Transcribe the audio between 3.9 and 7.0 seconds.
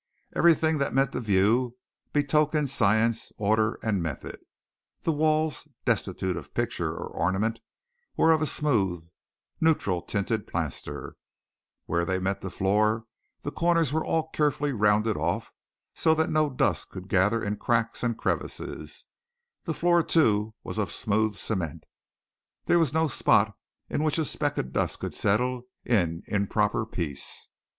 method. The walls, destitute of picture